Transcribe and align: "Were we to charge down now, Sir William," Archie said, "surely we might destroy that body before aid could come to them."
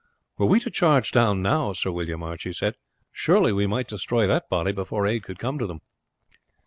"Were 0.39 0.47
we 0.47 0.59
to 0.61 0.71
charge 0.71 1.11
down 1.11 1.43
now, 1.43 1.73
Sir 1.73 1.91
William," 1.91 2.23
Archie 2.23 2.53
said, 2.53 2.73
"surely 3.11 3.51
we 3.53 3.67
might 3.67 3.87
destroy 3.87 4.25
that 4.25 4.49
body 4.49 4.71
before 4.71 5.05
aid 5.05 5.21
could 5.21 5.37
come 5.37 5.59
to 5.59 5.67
them." 5.67 5.81